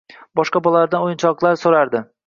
boshqa 0.39 0.61
bolalardan 0.69 1.07
o‘yinchoqdar 1.09 1.61
so‘raydi 1.67 2.07